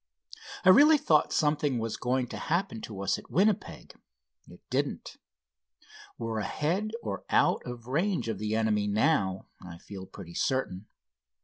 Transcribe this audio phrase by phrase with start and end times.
[0.65, 3.93] I really thought something was going to happen to us at Winnipeg.
[4.47, 5.17] It didn't.
[6.17, 10.87] We're ahead or out of range of the enemy now, I feel pretty certain.